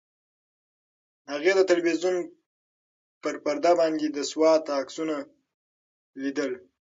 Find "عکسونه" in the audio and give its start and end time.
4.81-5.15